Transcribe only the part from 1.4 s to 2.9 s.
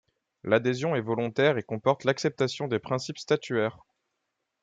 et comporte l’acceptation des